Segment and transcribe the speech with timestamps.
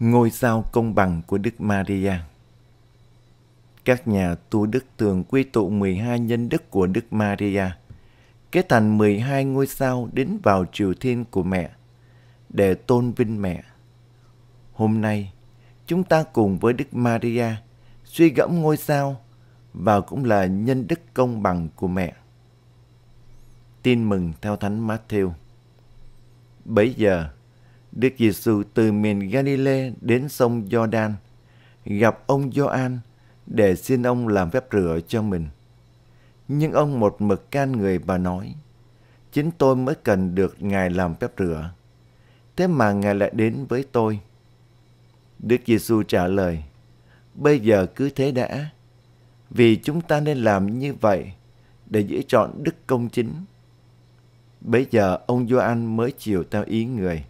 [0.00, 2.12] Ngôi sao công bằng của Đức Maria
[3.84, 7.64] Các nhà tu đức thường quy tụ 12 nhân đức của Đức Maria,
[8.52, 11.70] kết thành 12 ngôi sao đến vào triều thiên của mẹ,
[12.48, 13.64] để tôn vinh mẹ.
[14.72, 15.32] Hôm nay,
[15.86, 17.46] chúng ta cùng với Đức Maria
[18.04, 19.20] suy gẫm ngôi sao
[19.74, 22.14] và cũng là nhân đức công bằng của mẹ.
[23.82, 25.30] Tin mừng theo Thánh Matthew.
[26.64, 27.28] Bấy giờ,
[27.94, 31.14] Đức Giêsu từ miền Galilee đến sông Giođan
[31.84, 32.98] gặp ông Gioan
[33.46, 35.46] để xin ông làm phép rửa cho mình.
[36.48, 38.54] Nhưng ông một mực can người và nói,
[39.32, 41.70] chính tôi mới cần được Ngài làm phép rửa.
[42.56, 44.20] Thế mà Ngài lại đến với tôi.
[45.38, 46.64] Đức Giêsu trả lời,
[47.34, 48.70] bây giờ cứ thế đã,
[49.50, 51.32] vì chúng ta nên làm như vậy
[51.86, 53.32] để giữ chọn đức công chính.
[54.60, 57.24] Bây giờ ông Gioan mới chiều theo ý người.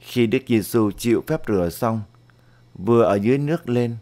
[0.00, 2.02] Khi Đức Giêsu chịu phép rửa xong,
[2.74, 3.96] vừa ở dưới nước lên,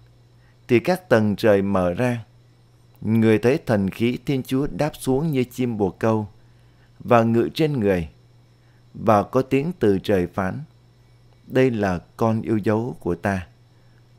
[0.68, 2.24] thì các tầng trời mở ra.
[3.00, 6.28] Người thấy thần khí Thiên Chúa đáp xuống như chim bồ câu
[6.98, 8.08] và ngự trên người.
[8.94, 10.62] Và có tiếng từ trời phán,
[11.46, 13.46] đây là con yêu dấu của ta,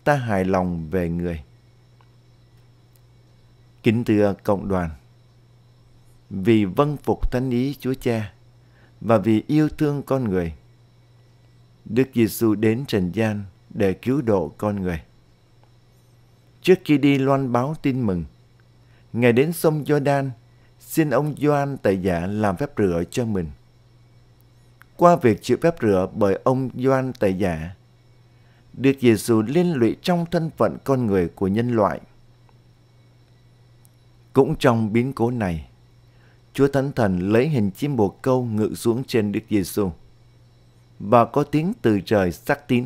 [0.04, 1.44] ta hài lòng về người.
[3.84, 4.90] Kính thưa cộng đoàn,
[6.30, 8.34] vì vâng phục thánh ý Chúa Cha
[9.02, 10.54] và vì yêu thương con người,
[11.90, 15.02] Đức Giêsu đến trần gian để cứu độ con người.
[16.62, 18.26] Trước khi đi loan báo tin mừng,
[19.14, 20.30] Ngài đến sông Jordan
[20.80, 23.50] xin ông Gioan tại giả làm phép rửa cho mình.
[24.98, 27.76] Qua việc chịu phép rửa bởi ông Gioan tại giả,
[28.74, 32.00] Đức Giêsu liên lụy trong thân phận con người của nhân loại.
[34.34, 35.70] Cũng trong biến cố này,
[36.54, 39.92] Chúa Thánh Thần lấy hình chim bồ câu ngự xuống trên Đức Giêsu
[41.00, 42.86] và có tiếng từ trời sắc tín.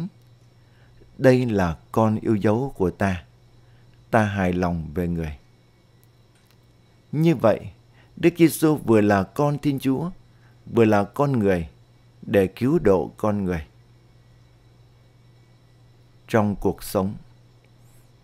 [1.17, 3.23] Đây là con yêu dấu của ta.
[4.11, 5.37] Ta hài lòng về người.
[7.11, 7.59] Như vậy,
[8.15, 10.09] Đức Giêsu vừa là con Thiên Chúa,
[10.73, 11.67] vừa là con người
[12.21, 13.65] để cứu độ con người.
[16.27, 17.13] Trong cuộc sống,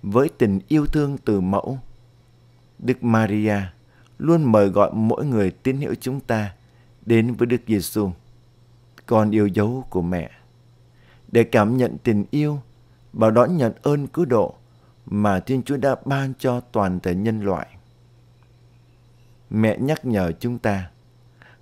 [0.03, 1.79] với tình yêu thương từ mẫu,
[2.79, 3.57] Đức Maria
[4.17, 6.53] luôn mời gọi mỗi người tín hữu chúng ta
[7.05, 8.11] đến với Đức Giêsu
[9.09, 10.31] con yêu dấu của mẹ
[11.31, 12.59] để cảm nhận tình yêu
[13.14, 14.56] và đón nhận ơn cứu độ
[15.06, 17.68] mà Thiên Chúa đã ban cho toàn thể nhân loại.
[19.50, 20.90] Mẹ nhắc nhở chúng ta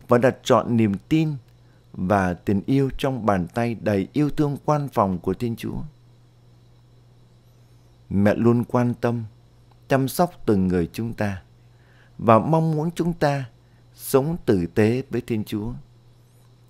[0.08, 1.34] và đặt chọn niềm tin
[1.94, 5.78] và tình yêu trong bàn tay đầy yêu thương quan phòng của Thiên Chúa.
[8.10, 9.24] Mẹ luôn quan tâm,
[9.88, 11.42] chăm sóc từng người chúng ta
[12.18, 13.46] và mong muốn chúng ta
[13.94, 15.74] sống tử tế với Thiên Chúa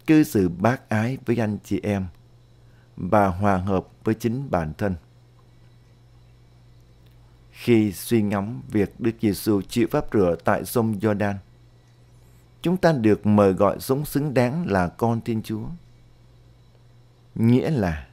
[0.07, 2.05] cư xử bác ái với anh chị em
[2.97, 4.95] và hòa hợp với chính bản thân.
[7.51, 11.35] Khi suy ngẫm việc Đức Giêsu chịu pháp rửa tại sông Giođan,
[12.61, 15.65] chúng ta được mời gọi sống xứng đáng là con Thiên Chúa.
[17.35, 18.07] Nghĩa là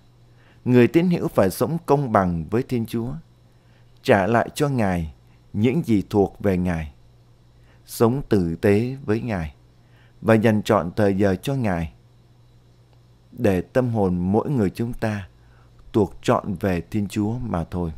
[0.64, 3.12] người tín hữu phải sống công bằng với Thiên Chúa,
[4.02, 5.14] trả lại cho Ngài
[5.52, 6.92] những gì thuộc về Ngài,
[7.86, 9.54] sống tử tế với Ngài
[10.24, 11.92] và dành trọn thời giờ cho Ngài
[13.32, 15.28] để tâm hồn mỗi người chúng ta
[15.92, 17.92] thuộc trọn về Thiên Chúa mà thôi.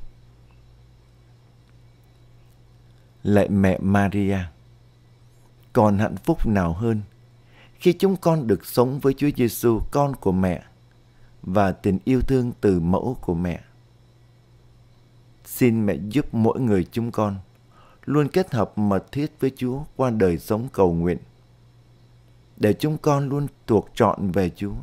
[3.23, 4.39] Lạy mẹ Maria,
[5.73, 7.01] còn hạnh phúc nào hơn
[7.79, 10.63] khi chúng con được sống với Chúa Giêsu con của mẹ
[11.43, 13.61] và tình yêu thương từ mẫu của mẹ.
[15.45, 17.37] Xin mẹ giúp mỗi người chúng con
[18.05, 21.19] luôn kết hợp mật thiết với Chúa qua đời sống cầu nguyện
[22.57, 24.75] để chúng con luôn thuộc trọn về Chúa.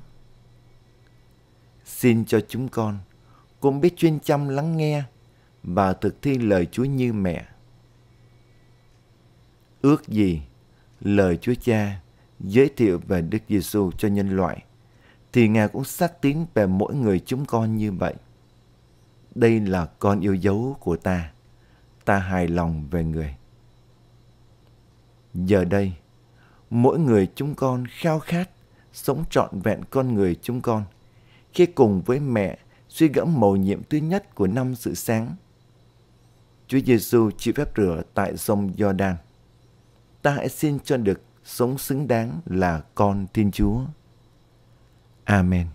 [1.85, 2.97] Xin cho chúng con
[3.59, 5.03] cũng biết chuyên chăm lắng nghe
[5.63, 7.45] và thực thi lời Chúa như mẹ.
[9.81, 10.41] Ước gì
[11.01, 12.01] lời Chúa Cha
[12.39, 14.63] giới thiệu về Đức Giêsu cho nhân loại
[15.33, 18.13] thì Ngài cũng xác tín về mỗi người chúng con như vậy.
[19.35, 21.31] Đây là con yêu dấu của ta.
[22.05, 23.35] Ta hài lòng về người.
[25.33, 25.93] Giờ đây,
[26.73, 28.49] mỗi người chúng con khao khát
[28.93, 30.83] sống trọn vẹn con người chúng con
[31.53, 32.57] khi cùng với mẹ,
[32.89, 35.35] suy gẫm mầu nhiệm thứ nhất của năm sự sáng.
[36.67, 39.15] Chúa Giêsu chịu phép rửa tại sông Giođan.
[40.21, 43.81] Ta hãy xin cho được sống xứng đáng là con Thiên Chúa.
[45.23, 45.67] Amen.